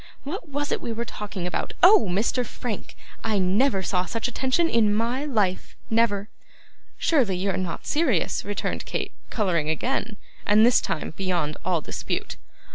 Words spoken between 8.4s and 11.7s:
returned Kate, colouring again; and this time beyond